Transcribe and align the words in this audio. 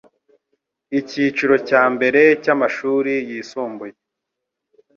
icyiciro 0.99 1.55
cya 1.67 1.83
mbere 1.93 2.21
cy'amashuri 2.43 3.13
yisumbuye 3.29 3.93